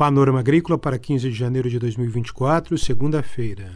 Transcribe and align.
Panorama 0.00 0.40
Agrícola 0.40 0.78
para 0.78 0.98
15 0.98 1.28
de 1.28 1.34
janeiro 1.36 1.68
de 1.68 1.78
2024, 1.78 2.78
segunda-feira. 2.78 3.70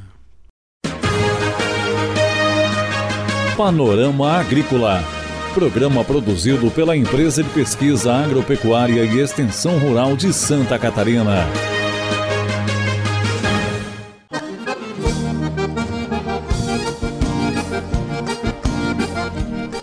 Panorama 3.55 4.33
Agrícola. 4.39 5.05
Programa 5.53 6.03
produzido 6.03 6.71
pela 6.71 6.97
Empresa 6.97 7.43
de 7.43 7.51
Pesquisa 7.51 8.15
Agropecuária 8.15 9.05
e 9.05 9.21
Extensão 9.21 9.79
Rural 9.79 10.17
de 10.17 10.33
Santa 10.33 10.79
Catarina. 10.79 11.45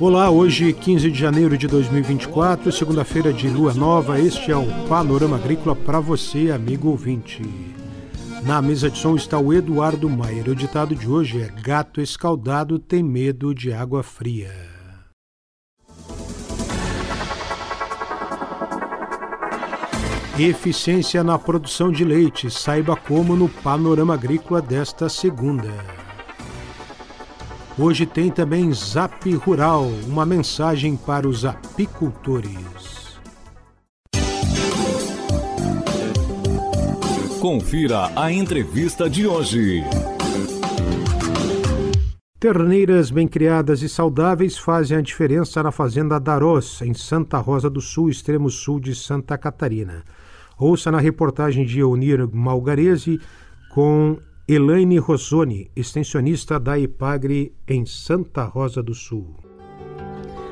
Olá, 0.01 0.31
hoje 0.31 0.73
15 0.73 1.11
de 1.11 1.19
janeiro 1.19 1.55
de 1.55 1.67
2024, 1.67 2.71
segunda-feira 2.71 3.31
de 3.31 3.47
lua 3.47 3.71
nova. 3.71 4.19
Este 4.19 4.51
é 4.51 4.57
o 4.57 4.65
Panorama 4.87 5.35
Agrícola 5.35 5.75
para 5.75 5.99
você, 5.99 6.49
amigo 6.49 6.89
ouvinte. 6.89 7.43
Na 8.43 8.63
mesa 8.63 8.89
de 8.89 8.97
som 8.97 9.15
está 9.15 9.37
o 9.37 9.53
Eduardo 9.53 10.09
Maier. 10.09 10.49
O 10.49 10.55
ditado 10.55 10.95
de 10.95 11.07
hoje 11.07 11.43
é: 11.43 11.61
Gato 11.61 12.01
escaldado 12.01 12.79
tem 12.79 13.03
medo 13.03 13.53
de 13.53 13.71
água 13.71 14.01
fria. 14.01 14.51
Eficiência 20.39 21.23
na 21.23 21.37
produção 21.37 21.91
de 21.91 22.03
leite. 22.03 22.49
Saiba 22.49 22.95
como 22.95 23.35
no 23.35 23.47
Panorama 23.47 24.15
Agrícola 24.15 24.63
desta 24.63 25.07
segunda. 25.07 26.00
Hoje 27.79 28.05
tem 28.05 28.29
também 28.29 28.71
Zap 28.73 29.33
Rural, 29.35 29.85
uma 30.05 30.25
mensagem 30.25 30.97
para 30.97 31.25
os 31.25 31.45
apicultores. 31.45 33.17
Confira 37.39 38.11
a 38.13 38.29
entrevista 38.29 39.09
de 39.09 39.25
hoje. 39.25 39.83
Terneiras 42.41 43.09
bem 43.09 43.27
criadas 43.27 43.81
e 43.81 43.87
saudáveis 43.87 44.57
fazem 44.57 44.97
a 44.97 45.01
diferença 45.01 45.63
na 45.63 45.71
Fazenda 45.71 46.19
Daros, 46.19 46.81
em 46.81 46.93
Santa 46.93 47.37
Rosa 47.37 47.69
do 47.69 47.79
Sul, 47.79 48.09
extremo 48.09 48.49
sul 48.49 48.81
de 48.81 48.93
Santa 48.93 49.37
Catarina. 49.37 50.03
Ouça 50.59 50.91
na 50.91 50.99
reportagem 50.99 51.65
de 51.65 51.79
Eunir 51.79 52.27
Malgarese 52.31 53.19
com 53.73 54.17
Elaine 54.53 54.97
Rossoni, 54.97 55.71
extensionista 55.73 56.59
da 56.59 56.77
Ipagre 56.77 57.55
em 57.65 57.85
Santa 57.85 58.43
Rosa 58.43 58.83
do 58.83 58.93
Sul. 58.93 59.33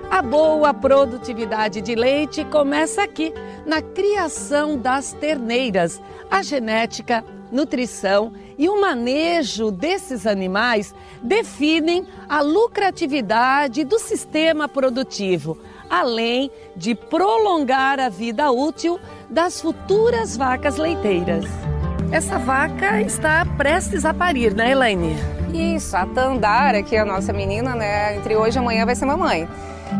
A 0.09 0.21
boa 0.21 0.73
produtividade 0.73 1.81
de 1.81 1.95
leite 1.95 2.45
começa 2.45 3.03
aqui, 3.03 3.33
na 3.65 3.81
criação 3.81 4.77
das 4.77 5.11
terneiras. 5.11 6.01
A 6.31 6.41
genética, 6.41 7.25
nutrição 7.51 8.31
e 8.57 8.69
o 8.69 8.79
manejo 8.79 9.69
desses 9.69 10.25
animais 10.25 10.95
definem 11.21 12.07
a 12.29 12.39
lucratividade 12.39 13.83
do 13.83 13.99
sistema 13.99 14.69
produtivo, 14.69 15.57
além 15.89 16.49
de 16.73 16.95
prolongar 16.95 17.99
a 17.99 18.07
vida 18.07 18.49
útil 18.49 18.97
das 19.29 19.59
futuras 19.59 20.37
vacas 20.37 20.77
leiteiras. 20.77 21.68
Essa 22.11 22.39
vaca 22.39 22.99
está 23.01 23.45
prestes 23.55 24.03
a 24.03 24.11
parir, 24.11 24.55
né, 24.55 24.71
Elaine? 24.71 25.15
Isso, 25.53 25.95
a 25.95 26.07
Tandara, 26.07 26.81
que 26.81 26.95
é 26.95 26.99
a 26.99 27.05
nossa 27.05 27.31
menina, 27.31 27.75
né, 27.75 28.15
entre 28.17 28.35
hoje 28.35 28.57
e 28.57 28.59
amanhã 28.59 28.83
vai 28.83 28.95
ser 28.95 29.05
mamãe. 29.05 29.47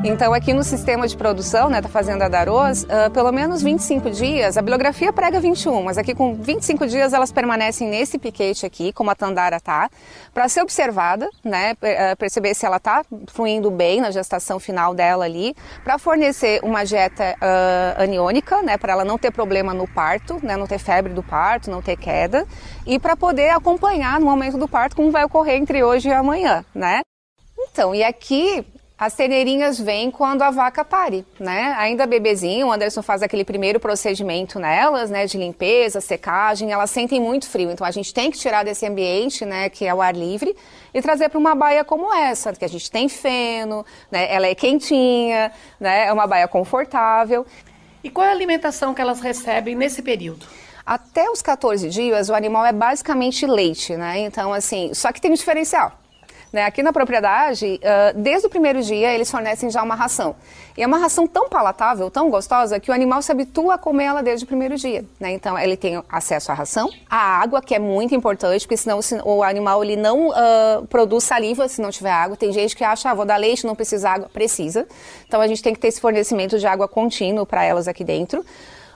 Então, 0.03 0.33
aqui 0.33 0.53
no 0.53 0.63
sistema 0.63 1.07
de 1.07 1.17
produção 1.17 1.69
né, 1.69 1.81
da 1.81 1.89
Fazenda 1.89 2.29
da 2.29 2.39
Aroz, 2.39 2.83
uh, 2.83 3.11
pelo 3.11 3.31
menos 3.31 3.61
25 3.61 4.09
dias, 4.11 4.55
a 4.55 4.61
bibliografia 4.61 5.11
prega 5.11 5.39
21, 5.41 5.83
mas 5.83 5.97
aqui 5.97 6.15
com 6.15 6.35
25 6.35 6.87
dias 6.87 7.11
elas 7.11 7.31
permanecem 7.31 7.89
nesse 7.89 8.17
piquete 8.17 8.65
aqui, 8.65 8.93
como 8.93 9.09
a 9.09 9.15
Tandara 9.15 9.57
está, 9.57 9.89
para 10.33 10.47
ser 10.47 10.61
observada, 10.61 11.27
né, 11.43 11.73
uh, 11.73 12.15
perceber 12.17 12.53
se 12.53 12.65
ela 12.65 12.77
está 12.77 13.03
fluindo 13.27 13.69
bem 13.69 13.99
na 13.99 14.09
gestação 14.09 14.59
final 14.59 14.93
dela 14.93 15.25
ali, 15.25 15.55
para 15.83 15.97
fornecer 15.97 16.61
uma 16.63 16.85
dieta 16.85 17.35
uh, 17.35 18.01
aniônica, 18.01 18.61
né, 18.61 18.77
para 18.77 18.93
ela 18.93 19.03
não 19.03 19.17
ter 19.17 19.31
problema 19.31 19.73
no 19.73 19.87
parto, 19.87 20.39
né, 20.41 20.55
não 20.55 20.67
ter 20.67 20.79
febre 20.79 21.13
do 21.13 21.23
parto, 21.23 21.69
não 21.69 21.81
ter 21.81 21.97
queda, 21.97 22.45
e 22.85 22.99
para 22.99 23.17
poder 23.17 23.49
acompanhar 23.49 24.19
no 24.19 24.27
momento 24.27 24.57
do 24.57 24.67
parto 24.67 24.95
como 24.95 25.11
vai 25.11 25.25
ocorrer 25.25 25.55
entre 25.55 25.83
hoje 25.83 26.07
e 26.09 26.13
amanhã, 26.13 26.63
né? 26.73 27.01
Então, 27.71 27.93
e 27.93 28.03
aqui 28.03 28.65
as 28.99 29.13
terneirinhas 29.13 29.79
vêm 29.79 30.11
quando 30.11 30.41
a 30.41 30.51
vaca 30.51 30.83
pare, 30.83 31.25
né? 31.39 31.73
Ainda 31.77 32.05
bebezinho, 32.05 32.67
o 32.67 32.71
Anderson 32.71 33.01
faz 33.01 33.23
aquele 33.23 33.45
primeiro 33.45 33.79
procedimento 33.79 34.59
nelas, 34.59 35.09
né, 35.09 35.25
de 35.25 35.37
limpeza, 35.37 36.01
secagem, 36.01 36.73
elas 36.73 36.89
sentem 36.89 37.21
muito 37.21 37.47
frio, 37.47 37.71
então 37.71 37.87
a 37.87 37.91
gente 37.91 38.13
tem 38.13 38.29
que 38.29 38.37
tirar 38.37 38.65
desse 38.65 38.85
ambiente, 38.85 39.45
né, 39.45 39.69
que 39.69 39.85
é 39.85 39.93
o 39.93 40.01
ar 40.01 40.13
livre, 40.13 40.53
e 40.93 41.01
trazer 41.01 41.29
para 41.29 41.39
uma 41.39 41.55
baia 41.55 41.85
como 41.85 42.13
essa, 42.13 42.51
que 42.51 42.65
a 42.65 42.67
gente 42.67 42.91
tem 42.91 43.07
feno, 43.07 43.85
né, 44.11 44.27
ela 44.29 44.47
é 44.47 44.53
quentinha, 44.53 45.49
né, 45.79 46.07
é 46.07 46.11
uma 46.11 46.27
baia 46.27 46.47
confortável. 46.47 47.45
E 48.03 48.09
qual 48.09 48.27
é 48.27 48.29
a 48.29 48.33
alimentação 48.33 48.93
que 48.93 49.01
elas 49.01 49.21
recebem 49.21 49.75
nesse 49.75 50.01
período? 50.01 50.45
Até 50.85 51.29
os 51.29 51.41
14 51.41 51.87
dias, 51.87 52.29
o 52.29 52.33
animal 52.33 52.65
é 52.65 52.73
basicamente 52.73 53.45
leite, 53.45 53.95
né? 53.95 54.21
Então, 54.21 54.51
assim, 54.51 54.91
só 54.93 55.11
que 55.11 55.21
tem 55.21 55.29
um 55.29 55.35
diferencial. 55.35 55.91
Né? 56.51 56.65
Aqui 56.65 56.81
na 56.81 56.91
propriedade, 56.91 57.79
uh, 57.83 58.17
desde 58.19 58.47
o 58.47 58.49
primeiro 58.49 58.81
dia, 58.81 59.13
eles 59.13 59.29
fornecem 59.29 59.69
já 59.69 59.83
uma 59.83 59.93
ração. 59.93 60.35
E 60.75 60.81
é 60.81 60.87
uma 60.87 60.97
ração 60.97 61.27
tão 61.27 61.47
palatável, 61.47 62.09
tão 62.09 62.29
gostosa, 62.29 62.79
que 62.79 62.89
o 62.89 62.93
animal 62.93 63.21
se 63.21 63.31
habitua 63.31 63.75
a 63.75 63.77
comer 63.77 64.05
ela 64.05 64.23
desde 64.23 64.45
o 64.45 64.47
primeiro 64.47 64.75
dia. 64.75 65.05
Né? 65.19 65.31
Então, 65.31 65.57
ele 65.57 65.77
tem 65.77 66.01
acesso 66.09 66.51
à 66.51 66.55
ração, 66.55 66.89
à 67.09 67.41
água, 67.41 67.61
que 67.61 67.75
é 67.75 67.79
muito 67.79 68.15
importante, 68.15 68.65
porque 68.65 68.77
senão 68.77 68.99
o 69.25 69.43
animal 69.43 69.83
ele 69.83 69.95
não 69.95 70.29
uh, 70.29 70.87
produz 70.87 71.23
saliva 71.23 71.67
se 71.67 71.81
não 71.81 71.91
tiver 71.91 72.11
água. 72.11 72.35
Tem 72.35 72.51
gente 72.51 72.75
que 72.75 72.83
acha, 72.83 73.11
ah, 73.11 73.13
vou 73.13 73.25
dar 73.25 73.37
leite, 73.37 73.65
não 73.67 73.75
precisa 73.75 74.09
água. 74.09 74.29
Precisa. 74.29 74.87
Então, 75.27 75.41
a 75.41 75.47
gente 75.47 75.61
tem 75.61 75.73
que 75.73 75.79
ter 75.79 75.89
esse 75.89 76.01
fornecimento 76.01 76.57
de 76.57 76.65
água 76.65 76.87
contínuo 76.87 77.45
para 77.45 77.63
elas 77.63 77.87
aqui 77.87 78.03
dentro. 78.03 78.43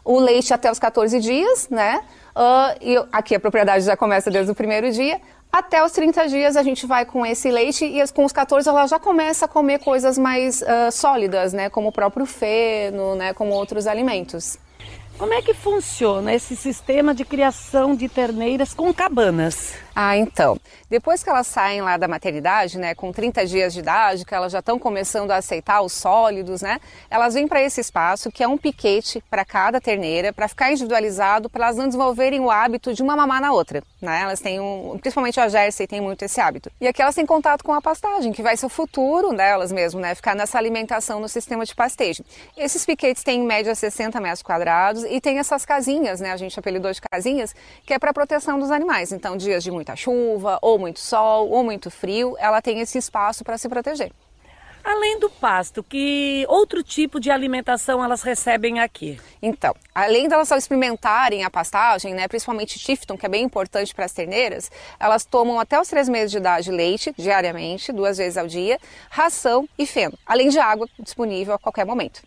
O 0.04 0.20
leite 0.20 0.54
até 0.54 0.72
os 0.72 0.80
14 0.80 1.20
dias, 1.20 1.70
né? 1.70 2.02
Uh, 2.36 2.78
e 2.82 3.06
aqui 3.12 3.36
a 3.36 3.40
propriedade 3.40 3.86
já 3.86 3.96
começa 3.96 4.32
desde 4.32 4.52
o 4.52 4.56
primeiro 4.56 4.92
dia. 4.92 5.22
Até 5.54 5.86
os 5.86 5.92
30 5.92 6.30
dias 6.30 6.56
a 6.56 6.64
gente 6.64 6.88
vai 6.88 7.06
com 7.06 7.24
esse 7.24 7.52
leite 7.52 7.86
e 7.86 8.04
com 8.12 8.26
os 8.26 8.32
14 8.32 8.68
ela 8.68 8.88
já 8.88 8.98
começa 8.98 9.46
a 9.46 9.48
comer 9.48 9.78
coisas 9.78 10.18
mais 10.18 10.64
uh, 10.64 10.92
sólidas, 10.92 11.54
né? 11.54 11.70
Como 11.70 11.90
o 11.90 11.92
próprio 11.92 12.26
feno, 12.26 13.14
né? 13.14 13.36
Como 13.36 13.54
outros 13.54 13.86
alimentos. 13.86 14.58
Como 15.16 15.32
é 15.32 15.44
que 15.44 15.54
funciona 15.54 16.34
esse 16.34 16.56
sistema 16.56 17.14
de 17.14 17.24
criação 17.24 17.96
de 17.96 18.10
terneiras 18.10 18.74
com 18.74 18.92
cabanas? 18.92 19.76
Ah, 19.96 20.18
então. 20.18 20.58
Depois 20.90 21.24
que 21.24 21.30
elas 21.30 21.48
saem 21.48 21.82
lá 21.82 21.98
da 21.98 22.08
maternidade, 22.08 22.78
né, 22.80 22.96
com 22.96 23.12
30 23.12 23.46
dias 23.46 23.74
de 23.74 23.80
idade, 23.80 24.26
que 24.26 24.34
elas 24.34 24.52
já 24.52 24.60
estão 24.60 24.80
começando 24.80 25.32
a 25.32 25.38
aceitar 25.38 25.82
os 25.82 25.94
sólidos, 25.94 26.62
né, 26.62 26.80
elas 27.10 27.34
vêm 27.34 27.48
para 27.48 27.62
esse 27.62 27.80
espaço 27.82 28.32
que 28.32 28.44
é 28.44 28.48
um 28.48 28.58
piquete 28.58 29.24
para 29.30 29.46
cada 29.46 29.80
terneira, 29.80 30.34
para 30.34 30.48
ficar 30.48 30.72
individualizado, 30.72 31.50
para 31.50 31.66
elas 31.66 31.78
não 31.78 31.86
desenvolverem 31.86 32.40
o 32.40 32.50
hábito 32.50 32.94
de 32.94 33.04
uma 33.04 33.16
mamar 33.16 33.42
na 33.42 33.52
outra, 33.52 33.84
né? 34.02 34.22
Elas 34.22 34.40
têm 34.40 34.60
um, 34.60 34.98
principalmente 35.00 35.40
a 35.40 35.48
Jersey 35.48 35.88
tem 35.88 36.02
muito 36.02 36.24
esse 36.24 36.40
hábito. 36.40 36.72
E 36.80 36.88
aqui 36.88 37.02
elas 37.02 37.16
têm 37.16 37.26
contato 37.26 37.64
com 37.64 37.74
a 37.74 37.82
pastagem, 37.82 38.32
que 38.32 38.42
vai 38.42 38.58
ser 38.58 38.66
o 38.66 38.70
futuro 38.70 39.36
delas 39.36 39.72
mesmo, 39.72 40.00
né, 40.00 40.16
ficar 40.16 40.36
nessa 40.36 40.58
alimentação 40.58 41.20
no 41.20 41.28
sistema 41.28 41.66
de 41.66 41.76
pastejo. 41.76 42.24
Esses 42.58 42.86
piquetes 42.86 43.24
têm 43.24 43.42
em 43.42 43.46
média 43.46 43.74
60 43.74 44.20
metros 44.20 44.42
quadrados 44.42 45.04
e 45.04 45.20
tem 45.22 45.40
essas 45.40 45.66
casinhas, 45.66 46.20
né, 46.20 46.32
a 46.32 46.38
gente 46.38 46.60
apelidou 46.60 46.92
de 46.92 47.02
casinhas, 47.02 47.56
que 47.86 47.94
é 47.94 48.00
para 48.00 48.14
proteção 48.14 48.60
dos 48.60 48.72
animais. 48.72 49.12
Então, 49.12 49.38
dias 49.38 49.64
de 49.64 49.72
muita 49.84 49.96
chuva 49.96 50.58
ou 50.62 50.80
muito 50.80 51.00
sol 51.00 51.50
ou 51.50 51.64
muito 51.64 51.92
frio, 51.92 52.36
ela 52.40 52.62
tem 52.62 52.80
esse 52.80 52.98
espaço 52.98 53.44
para 53.44 53.58
se 53.58 53.68
proteger. 53.68 54.12
Além 54.82 55.18
do 55.18 55.30
pasto, 55.30 55.82
que 55.82 56.46
outro 56.50 56.84
tipo 56.84 57.18
de 57.18 57.32
alimentação 57.32 58.04
elas 58.04 58.22
recebem 58.22 58.82
aqui? 58.82 59.18
Então, 59.42 59.74
além 59.96 60.28
delas 60.28 60.50
só 60.50 60.58
experimentarem 60.58 61.46
a 61.46 61.50
pastagem, 61.50 62.14
né, 62.14 62.28
principalmente 62.28 62.78
Tifton, 62.78 63.18
que 63.18 63.26
é 63.26 63.30
bem 63.30 63.46
importante 63.46 63.96
para 63.96 64.04
as 64.04 64.12
terneiras, 64.12 64.70
elas 65.00 65.24
tomam 65.24 65.58
até 65.58 65.80
os 65.80 65.88
três 65.88 66.10
meses 66.10 66.32
de 66.32 66.38
idade 66.38 66.70
leite 66.70 67.14
diariamente, 67.18 67.94
duas 67.94 68.18
vezes 68.18 68.38
ao 68.38 68.46
dia, 68.46 68.78
ração 69.10 69.70
e 69.80 69.86
feno, 69.86 70.18
além 70.26 70.50
de 70.50 70.60
água 70.60 70.86
disponível 71.00 71.54
a 71.54 71.60
qualquer 71.60 71.86
momento. 71.86 72.22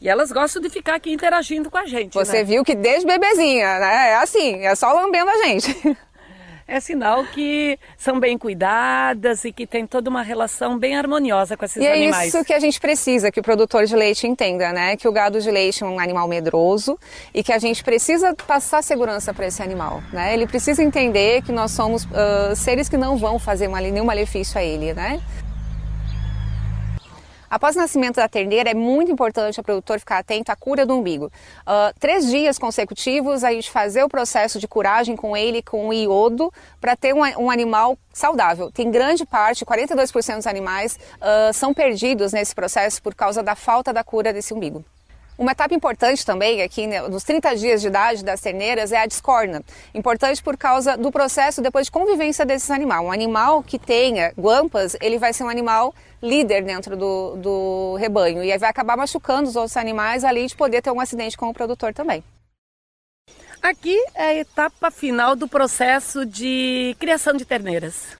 E 0.00 0.08
elas 0.08 0.32
gostam 0.32 0.62
de 0.62 0.70
ficar 0.70 0.94
aqui 0.94 1.12
interagindo 1.12 1.70
com 1.70 1.76
a 1.76 1.86
gente. 1.86 2.14
Você 2.14 2.38
né? 2.38 2.44
viu 2.44 2.64
que 2.64 2.74
desde 2.74 3.06
bebezinha, 3.06 3.78
né? 3.78 4.10
É 4.10 4.14
assim, 4.16 4.64
é 4.64 4.74
só 4.74 4.92
lambendo 4.92 5.30
a 5.30 5.46
gente. 5.46 5.96
é 6.70 6.78
sinal 6.78 7.24
que 7.24 7.76
são 7.98 8.20
bem 8.20 8.38
cuidadas 8.38 9.44
e 9.44 9.52
que 9.52 9.66
tem 9.66 9.84
toda 9.84 10.08
uma 10.08 10.22
relação 10.22 10.78
bem 10.78 10.96
harmoniosa 10.96 11.56
com 11.56 11.64
esses 11.64 11.82
e 11.82 11.86
animais. 11.86 12.22
é 12.22 12.28
isso 12.28 12.44
que 12.44 12.52
a 12.52 12.60
gente 12.60 12.80
precisa 12.80 13.32
que 13.32 13.40
o 13.40 13.42
produtor 13.42 13.84
de 13.86 13.96
leite 13.96 14.24
entenda, 14.26 14.72
né? 14.72 14.96
Que 14.96 15.08
o 15.08 15.12
gado 15.12 15.40
de 15.40 15.50
leite 15.50 15.82
é 15.82 15.86
um 15.86 15.98
animal 15.98 16.28
medroso 16.28 16.96
e 17.34 17.42
que 17.42 17.52
a 17.52 17.58
gente 17.58 17.82
precisa 17.82 18.32
passar 18.46 18.84
segurança 18.84 19.34
para 19.34 19.48
esse 19.48 19.60
animal, 19.60 20.00
né? 20.12 20.32
Ele 20.32 20.46
precisa 20.46 20.80
entender 20.80 21.42
que 21.42 21.50
nós 21.50 21.72
somos 21.72 22.04
uh, 22.04 22.54
seres 22.54 22.88
que 22.88 22.96
não 22.96 23.16
vão 23.16 23.36
fazer 23.36 23.66
nenhum 23.68 24.04
malefício 24.04 24.56
a 24.56 24.62
ele, 24.62 24.94
né? 24.94 25.20
Após 27.50 27.74
o 27.74 27.80
nascimento 27.80 28.16
da 28.16 28.28
terneira, 28.28 28.70
é 28.70 28.74
muito 28.74 29.10
importante 29.10 29.58
o 29.58 29.62
produtor 29.62 29.98
ficar 29.98 30.18
atento 30.18 30.52
à 30.52 30.56
cura 30.56 30.86
do 30.86 30.94
umbigo. 30.94 31.26
Uh, 31.26 31.92
três 31.98 32.30
dias 32.30 32.56
consecutivos, 32.60 33.42
a 33.42 33.50
gente 33.50 33.68
fazer 33.68 34.04
o 34.04 34.08
processo 34.08 34.60
de 34.60 34.68
curagem 34.68 35.16
com 35.16 35.36
ele, 35.36 35.60
com 35.60 35.92
iodo, 35.92 36.52
para 36.80 36.94
ter 36.94 37.12
um, 37.12 37.22
um, 37.38 37.50
animal 37.50 37.98
saudável. 38.12 38.70
Tem 38.70 38.88
grande 38.88 39.26
parte, 39.26 39.66
42% 39.66 40.36
dos 40.36 40.46
animais, 40.46 40.96
uh, 41.16 41.52
são 41.52 41.74
perdidos 41.74 42.32
nesse 42.32 42.54
processo 42.54 43.02
por 43.02 43.16
causa 43.16 43.42
da 43.42 43.56
falta 43.56 43.92
da 43.92 44.04
cura 44.04 44.32
desse 44.32 44.54
umbigo. 44.54 44.84
Uma 45.40 45.52
etapa 45.52 45.74
importante 45.74 46.24
também 46.26 46.60
aqui 46.60 46.86
né, 46.86 47.00
nos 47.08 47.24
30 47.24 47.56
dias 47.56 47.80
de 47.80 47.86
idade 47.86 48.22
das 48.22 48.42
terneiras 48.42 48.92
é 48.92 48.98
a 48.98 49.06
discorna. 49.06 49.64
Importante 49.94 50.42
por 50.42 50.54
causa 50.54 50.98
do 50.98 51.10
processo 51.10 51.62
depois 51.62 51.86
de 51.86 51.90
convivência 51.90 52.44
desses 52.44 52.70
animais. 52.70 53.02
Um 53.02 53.10
animal 53.10 53.62
que 53.62 53.78
tenha 53.78 54.34
guampas, 54.38 54.98
ele 55.00 55.18
vai 55.18 55.32
ser 55.32 55.44
um 55.44 55.48
animal 55.48 55.94
líder 56.22 56.62
dentro 56.62 56.94
do, 56.94 57.36
do 57.36 57.96
rebanho 57.98 58.44
e 58.44 58.52
aí 58.52 58.58
vai 58.58 58.68
acabar 58.68 58.98
machucando 58.98 59.48
os 59.48 59.56
outros 59.56 59.78
animais 59.78 60.24
além 60.24 60.46
de 60.46 60.54
poder 60.54 60.82
ter 60.82 60.90
um 60.90 61.00
acidente 61.00 61.38
com 61.38 61.48
o 61.48 61.54
produtor 61.54 61.94
também. 61.94 62.22
Aqui 63.62 63.96
é 64.14 64.24
a 64.24 64.34
etapa 64.34 64.90
final 64.90 65.34
do 65.34 65.48
processo 65.48 66.26
de 66.26 66.94
criação 66.98 67.32
de 67.32 67.46
terneiras. 67.46 68.14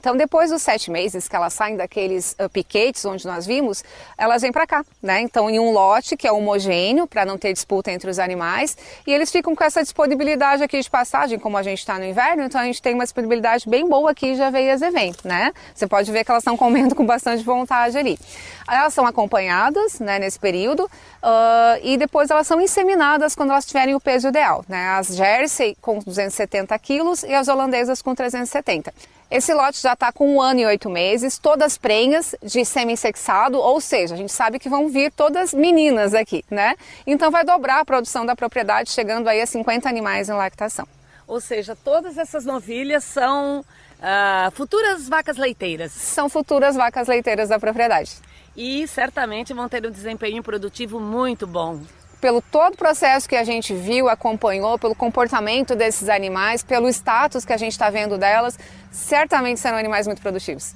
Então, 0.00 0.16
depois 0.16 0.50
dos 0.50 0.62
sete 0.62 0.90
meses 0.90 1.28
que 1.28 1.36
elas 1.36 1.52
saem 1.52 1.76
daqueles 1.76 2.34
uh, 2.40 2.48
piquetes 2.48 3.04
onde 3.04 3.26
nós 3.26 3.44
vimos, 3.44 3.84
elas 4.16 4.40
vêm 4.40 4.50
para 4.50 4.66
cá, 4.66 4.82
né? 5.02 5.20
Então, 5.20 5.50
em 5.50 5.60
um 5.60 5.72
lote 5.72 6.16
que 6.16 6.26
é 6.26 6.32
homogêneo, 6.32 7.06
para 7.06 7.26
não 7.26 7.36
ter 7.36 7.52
disputa 7.52 7.92
entre 7.92 8.08
os 8.08 8.18
animais, 8.18 8.78
e 9.06 9.12
eles 9.12 9.30
ficam 9.30 9.54
com 9.54 9.62
essa 9.62 9.82
disponibilidade 9.82 10.62
aqui 10.62 10.80
de 10.80 10.88
passagem, 10.88 11.38
como 11.38 11.58
a 11.58 11.62
gente 11.62 11.80
está 11.80 11.98
no 11.98 12.06
inverno, 12.06 12.44
então 12.44 12.58
a 12.58 12.64
gente 12.64 12.80
tem 12.80 12.94
uma 12.94 13.04
disponibilidade 13.04 13.68
bem 13.68 13.86
boa 13.86 14.12
aqui 14.12 14.34
já 14.36 14.48
veio 14.48 14.72
as 14.72 14.80
eventos, 14.80 15.22
né? 15.22 15.52
Você 15.74 15.86
pode 15.86 16.10
ver 16.10 16.24
que 16.24 16.30
elas 16.30 16.40
estão 16.40 16.56
comendo 16.56 16.94
com 16.94 17.04
bastante 17.04 17.44
vontade 17.44 17.98
ali. 17.98 18.18
Elas 18.66 18.94
são 18.94 19.04
acompanhadas, 19.04 20.00
né, 20.00 20.18
nesse 20.18 20.38
período, 20.38 20.84
uh, 20.84 21.78
e 21.82 21.98
depois 21.98 22.30
elas 22.30 22.46
são 22.46 22.58
inseminadas 22.58 23.34
quando 23.34 23.50
elas 23.50 23.66
tiverem 23.66 23.94
o 23.94 24.00
peso 24.00 24.28
ideal, 24.28 24.64
né? 24.66 24.92
As 24.92 25.08
Jersey 25.08 25.76
com 25.78 25.98
270 25.98 26.78
quilos 26.78 27.22
e 27.22 27.34
as 27.34 27.48
holandesas 27.48 28.00
com 28.00 28.14
370. 28.14 28.94
Esse 29.30 29.54
lote 29.54 29.80
já 29.80 29.92
está 29.92 30.10
com 30.10 30.34
um 30.34 30.42
ano 30.42 30.58
e 30.58 30.66
oito 30.66 30.90
meses, 30.90 31.38
todas 31.38 31.78
prenhas 31.78 32.34
de 32.42 32.64
semi-sexado, 32.64 33.58
ou 33.58 33.80
seja, 33.80 34.14
a 34.14 34.16
gente 34.16 34.32
sabe 34.32 34.58
que 34.58 34.68
vão 34.68 34.88
vir 34.88 35.12
todas 35.12 35.54
meninas 35.54 36.14
aqui, 36.14 36.44
né? 36.50 36.74
Então 37.06 37.30
vai 37.30 37.44
dobrar 37.44 37.78
a 37.78 37.84
produção 37.84 38.26
da 38.26 38.34
propriedade, 38.34 38.90
chegando 38.90 39.28
aí 39.28 39.40
a 39.40 39.46
50 39.46 39.88
animais 39.88 40.28
em 40.28 40.32
lactação. 40.32 40.86
Ou 41.28 41.40
seja, 41.40 41.76
todas 41.76 42.18
essas 42.18 42.44
novilhas 42.44 43.04
são 43.04 43.60
uh, 43.60 44.50
futuras 44.50 45.08
vacas 45.08 45.36
leiteiras. 45.36 45.92
São 45.92 46.28
futuras 46.28 46.74
vacas 46.74 47.06
leiteiras 47.06 47.50
da 47.50 47.60
propriedade. 47.60 48.16
E 48.56 48.88
certamente 48.88 49.54
vão 49.54 49.68
ter 49.68 49.86
um 49.86 49.92
desempenho 49.92 50.42
produtivo 50.42 50.98
muito 50.98 51.46
bom 51.46 51.80
pelo 52.20 52.42
todo 52.42 52.74
o 52.74 52.76
processo 52.76 53.28
que 53.28 53.36
a 53.36 53.44
gente 53.44 53.74
viu, 53.74 54.08
acompanhou, 54.08 54.78
pelo 54.78 54.94
comportamento 54.94 55.74
desses 55.74 56.08
animais, 56.08 56.62
pelo 56.62 56.88
status 56.88 57.44
que 57.44 57.52
a 57.52 57.56
gente 57.56 57.72
está 57.72 57.88
vendo 57.90 58.18
delas, 58.18 58.58
certamente 58.90 59.60
serão 59.60 59.78
animais 59.78 60.06
muito 60.06 60.20
produtivos. 60.20 60.74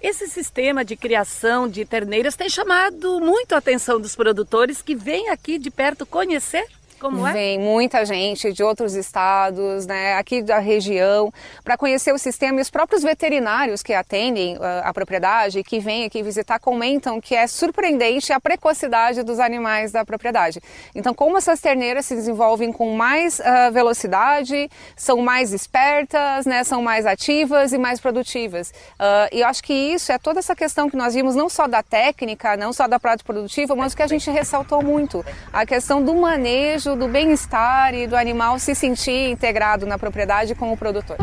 Esse 0.00 0.28
sistema 0.28 0.84
de 0.84 0.96
criação 0.96 1.68
de 1.68 1.84
terneiras 1.84 2.36
tem 2.36 2.48
chamado 2.48 3.20
muito 3.20 3.54
a 3.54 3.58
atenção 3.58 4.00
dos 4.00 4.14
produtores 4.14 4.80
que 4.80 4.94
vêm 4.94 5.28
aqui 5.28 5.58
de 5.58 5.70
perto 5.70 6.06
conhecer 6.06 6.64
como 6.98 7.26
é? 7.26 7.32
Vem 7.32 7.58
muita 7.58 8.04
gente 8.04 8.52
de 8.52 8.62
outros 8.62 8.94
estados, 8.94 9.86
né, 9.86 10.14
aqui 10.14 10.42
da 10.42 10.58
região, 10.58 11.32
para 11.64 11.76
conhecer 11.76 12.12
o 12.12 12.18
sistema 12.18 12.58
e 12.58 12.62
os 12.62 12.70
próprios 12.70 13.02
veterinários 13.02 13.82
que 13.82 13.94
atendem 13.94 14.56
uh, 14.56 14.60
a 14.82 14.92
propriedade, 14.92 15.62
que 15.62 15.78
vêm 15.78 16.04
aqui 16.04 16.22
visitar, 16.22 16.58
comentam 16.58 17.20
que 17.20 17.34
é 17.34 17.46
surpreendente 17.46 18.32
a 18.32 18.40
precocidade 18.40 19.22
dos 19.22 19.38
animais 19.38 19.92
da 19.92 20.04
propriedade. 20.04 20.60
Então, 20.94 21.14
como 21.14 21.38
essas 21.38 21.60
terneiras 21.60 22.06
se 22.06 22.14
desenvolvem 22.14 22.72
com 22.72 22.94
mais 22.94 23.38
uh, 23.38 23.72
velocidade, 23.72 24.70
são 24.96 25.18
mais 25.18 25.52
espertas, 25.52 26.46
né, 26.46 26.64
são 26.64 26.82
mais 26.82 27.06
ativas 27.06 27.72
e 27.72 27.78
mais 27.78 28.00
produtivas. 28.00 28.70
Uh, 28.98 29.28
e 29.32 29.40
eu 29.40 29.46
acho 29.46 29.62
que 29.62 29.72
isso 29.72 30.10
é 30.12 30.18
toda 30.18 30.38
essa 30.38 30.54
questão 30.54 30.90
que 30.90 30.96
nós 30.96 31.14
vimos, 31.14 31.34
não 31.34 31.48
só 31.48 31.66
da 31.66 31.82
técnica, 31.82 32.56
não 32.56 32.72
só 32.72 32.88
da 32.88 32.98
prática 32.98 33.32
produtiva, 33.32 33.74
mas 33.74 33.92
o 33.92 33.96
que 33.96 34.02
a 34.02 34.06
gente 34.06 34.30
ressaltou 34.30 34.82
muito, 34.82 35.24
a 35.52 35.64
questão 35.64 36.02
do 36.02 36.14
manejo 36.14 36.87
do 36.96 37.08
bem-estar 37.08 37.94
e 37.94 38.06
do 38.06 38.16
animal 38.16 38.58
se 38.58 38.74
sentir 38.74 39.30
integrado 39.30 39.86
na 39.86 39.98
propriedade 39.98 40.54
com 40.54 40.72
o 40.72 40.76
produtor. 40.76 41.16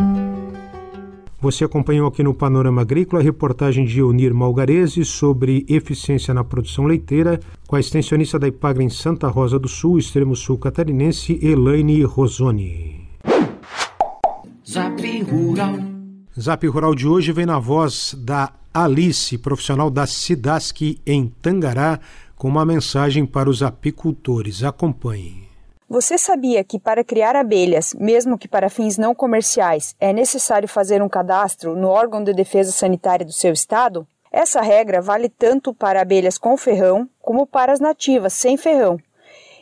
Você 1.46 1.64
acompanhou 1.64 2.08
aqui 2.08 2.24
no 2.24 2.34
Panorama 2.34 2.82
Agrícola 2.82 3.22
a 3.22 3.24
reportagem 3.24 3.86
de 3.86 4.00
Eunir 4.00 4.34
Malgarese 4.34 5.06
sobre 5.06 5.64
eficiência 5.70 6.34
na 6.34 6.44
produção 6.44 6.86
leiteira 6.86 7.40
com 7.68 7.76
a 7.76 7.80
extensionista 7.80 8.40
da 8.40 8.48
Ipagra 8.48 8.82
em 8.82 8.90
Santa 8.90 9.28
Rosa 9.28 9.60
do 9.60 9.68
Sul, 9.68 10.00
extremo 10.00 10.36
sul 10.36 10.58
catarinense, 10.58 11.40
Elaine 11.42 12.02
Rosoni. 12.04 13.08
Zap 14.68 15.22
Rural. 15.22 15.76
Zap 16.40 16.68
Rural 16.68 16.96
de 16.96 17.08
hoje 17.08 17.32
vem 17.32 17.46
na 17.46 17.60
voz 17.60 18.16
da 18.18 18.52
Alice, 18.74 19.38
profissional 19.38 19.92
da 19.92 20.08
Sidask 20.08 20.82
em 21.06 21.32
Tangará, 21.42 22.00
com 22.36 22.48
uma 22.48 22.66
mensagem 22.66 23.24
para 23.24 23.50
os 23.50 23.62
apicultores. 23.62 24.64
Acompanhe. 24.64 25.45
Você 25.88 26.18
sabia 26.18 26.64
que 26.64 26.80
para 26.80 27.04
criar 27.04 27.36
abelhas, 27.36 27.94
mesmo 27.94 28.40
que 28.40 28.48
para 28.48 28.72
fins 28.72 28.98
não 28.98 29.14
comerciais, 29.14 29.96
é 30.00 30.12
necessário 30.12 30.68
fazer 30.68 31.02
um 31.02 31.08
cadastro 31.08 31.76
no 31.76 31.90
órgão 31.90 32.24
de 32.24 32.34
defesa 32.34 32.72
sanitária 32.72 33.26
do 33.26 33.32
seu 33.32 33.54
estado? 33.54 34.08
Essa 34.32 34.62
regra 34.62 35.00
vale 35.00 35.30
tanto 35.30 35.76
para 35.76 36.02
abelhas 36.02 36.40
com 36.40 36.58
ferrão 36.58 37.08
como 37.22 37.46
para 37.46 37.72
as 37.72 37.80
nativas 37.80 38.34
sem 38.34 38.58
ferrão 38.58 39.00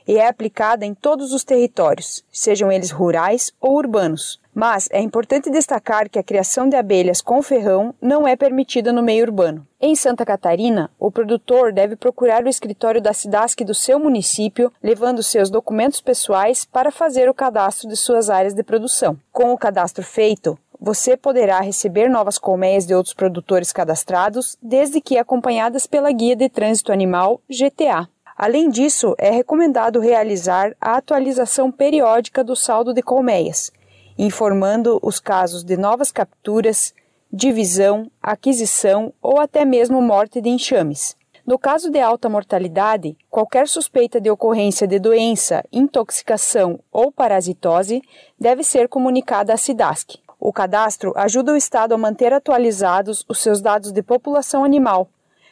e 0.07 0.17
é 0.17 0.27
aplicada 0.27 0.85
em 0.85 0.93
todos 0.93 1.33
os 1.33 1.43
territórios, 1.43 2.23
sejam 2.31 2.71
eles 2.71 2.91
rurais 2.91 3.51
ou 3.59 3.75
urbanos. 3.75 4.41
Mas 4.53 4.87
é 4.91 5.01
importante 5.01 5.49
destacar 5.49 6.09
que 6.09 6.19
a 6.19 6.23
criação 6.23 6.69
de 6.69 6.75
abelhas 6.75 7.21
com 7.21 7.41
ferrão 7.41 7.93
não 7.99 8.27
é 8.27 8.35
permitida 8.35 8.93
no 8.93 9.01
meio 9.01 9.25
urbano. 9.25 9.65
Em 9.81 9.95
Santa 9.95 10.25
Catarina, 10.25 10.91
o 10.99 11.11
produtor 11.11 11.73
deve 11.73 11.95
procurar 11.95 12.43
o 12.43 12.49
escritório 12.49 13.01
da 13.01 13.13
SIDASC 13.13 13.63
do 13.65 13.73
seu 13.73 13.99
município, 13.99 14.71
levando 14.81 15.23
seus 15.23 15.49
documentos 15.49 15.99
pessoais 15.99 16.65
para 16.65 16.91
fazer 16.91 17.27
o 17.29 17.33
cadastro 17.33 17.89
de 17.89 17.95
suas 17.95 18.29
áreas 18.29 18.53
de 18.53 18.63
produção. 18.63 19.17
Com 19.31 19.51
o 19.51 19.57
cadastro 19.57 20.03
feito, 20.03 20.57
você 20.79 21.15
poderá 21.15 21.61
receber 21.61 22.09
novas 22.09 22.37
colmeias 22.37 22.85
de 22.85 22.93
outros 22.93 23.13
produtores 23.13 23.71
cadastrados, 23.71 24.57
desde 24.61 24.99
que 24.99 25.17
acompanhadas 25.17 25.87
pela 25.87 26.11
Guia 26.11 26.35
de 26.35 26.49
Trânsito 26.49 26.91
Animal 26.91 27.41
GTA. 27.49 28.09
Além 28.35 28.69
disso, 28.69 29.15
é 29.17 29.29
recomendado 29.29 29.99
realizar 29.99 30.75
a 30.81 30.97
atualização 30.97 31.71
periódica 31.71 32.43
do 32.43 32.55
saldo 32.55 32.93
de 32.93 33.01
colmeias, 33.01 33.71
informando 34.17 34.99
os 35.01 35.19
casos 35.19 35.63
de 35.63 35.77
novas 35.77 36.11
capturas, 36.11 36.93
divisão, 37.31 38.11
aquisição 38.21 39.13
ou 39.21 39.39
até 39.39 39.65
mesmo 39.65 40.01
morte 40.01 40.41
de 40.41 40.49
enxames. 40.49 41.15
No 41.45 41.59
caso 41.59 41.89
de 41.89 41.99
alta 41.99 42.29
mortalidade, 42.29 43.17
qualquer 43.29 43.67
suspeita 43.67 44.21
de 44.21 44.31
ocorrência 44.31 44.87
de 44.87 44.97
doença, 44.97 45.63
intoxicação 45.71 46.79
ou 46.91 47.11
parasitose 47.11 48.01
deve 48.39 48.63
ser 48.63 48.87
comunicada 48.87 49.53
à 49.53 49.57
SIDASC. 49.57 50.19
O 50.39 50.53
cadastro 50.53 51.11
ajuda 51.15 51.53
o 51.53 51.57
Estado 51.57 51.93
a 51.93 51.97
manter 51.97 52.33
atualizados 52.33 53.25
os 53.27 53.41
seus 53.41 53.61
dados 53.61 53.91
de 53.91 54.01
população 54.01 54.63
animal, 54.63 55.09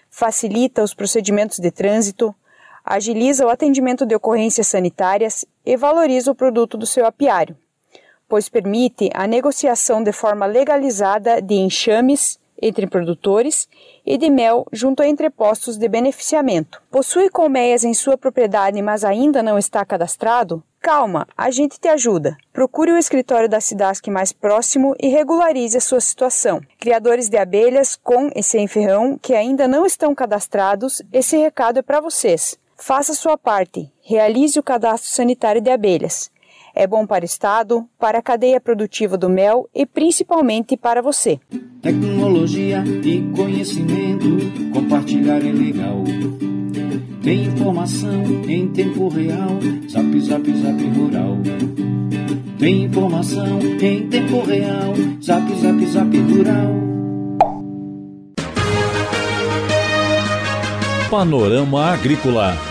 facilita 0.10 0.84
os 0.84 0.94
procedimentos 0.94 1.60
de 1.60 1.72
trânsito, 1.72 2.36
agiliza 2.94 3.46
o 3.46 3.50
atendimento 3.50 4.06
de 4.06 4.16
ocorrências 4.16 4.68
sanitárias 4.68 5.46
e 5.66 5.76
valoriza 5.78 6.32
o 6.32 6.36
produto 6.36 6.78
do 6.78 6.86
seu 6.86 7.06
apiário 7.06 7.56
pois 8.32 8.48
permite 8.48 9.10
a 9.14 9.28
negociação 9.28 10.02
de 10.02 10.14
forma 10.14 10.46
legalizada 10.46 11.42
de 11.42 11.56
enxames 11.56 12.40
entre 12.62 12.88
produtores 12.88 13.68
e 14.06 14.18
de 14.18 14.30
mel 14.30 14.66
junto 14.72 15.04
a 15.04 15.08
entrepostos 15.08 15.78
de 15.78 15.90
beneficiamento. 15.90 16.82
Possui 16.90 17.30
colmeias 17.30 17.84
em 17.84 17.94
sua 17.94 18.18
propriedade, 18.18 18.82
mas 18.82 19.04
ainda 19.04 19.44
não 19.44 19.58
está 19.58 19.84
cadastrado? 19.84 20.64
Calma, 20.80 21.28
a 21.36 21.52
gente 21.52 21.78
te 21.78 21.90
ajuda. 21.90 22.38
Procure 22.54 22.94
o 22.94 22.98
escritório 22.98 23.50
da 23.50 23.60
Cidasc 23.60 24.08
mais 24.08 24.32
próximo 24.32 24.96
e 24.98 25.10
regularize 25.10 25.78
a 25.78 25.82
sua 25.82 26.00
situação. 26.00 26.62
Criadores 26.80 27.28
de 27.28 27.38
abelhas 27.38 27.98
com 27.98 28.30
e 28.34 28.42
sem 28.42 28.66
ferrão 28.66 29.20
que 29.22 29.34
ainda 29.34 29.68
não 29.68 29.86
estão 29.86 30.16
cadastrados, 30.16 31.02
esse 31.12 31.36
recado 31.36 31.80
é 31.80 31.82
para 31.82 32.00
vocês. 32.00 32.61
Faça 32.82 33.14
sua 33.14 33.38
parte. 33.38 33.92
Realize 34.02 34.58
o 34.58 34.64
cadastro 34.64 35.12
sanitário 35.12 35.62
de 35.62 35.70
abelhas. 35.70 36.32
É 36.74 36.88
bom 36.88 37.06
para 37.06 37.22
o 37.22 37.26
Estado, 37.26 37.88
para 38.00 38.18
a 38.18 38.22
cadeia 38.24 38.60
produtiva 38.60 39.16
do 39.16 39.30
mel 39.30 39.70
e 39.72 39.86
principalmente 39.86 40.76
para 40.76 41.00
você. 41.00 41.40
Tecnologia 41.80 42.84
e 43.04 43.22
conhecimento, 43.36 44.26
compartilhar 44.74 45.38
é 45.46 45.52
legal. 45.52 46.04
Tem 47.22 47.44
informação 47.44 48.24
em 48.50 48.68
tempo 48.70 49.10
real, 49.10 49.60
zap, 49.88 50.20
zap, 50.20 50.52
zap 50.52 50.84
rural. 50.90 51.38
Tem 52.58 52.86
informação 52.86 53.60
em 53.80 54.10
tempo 54.10 54.42
real, 54.42 54.94
zap, 55.22 55.56
zap, 55.62 55.86
zap 55.86 56.18
rural. 56.18 56.82
Panorama 61.12 61.92
Agrícola. 61.92 62.71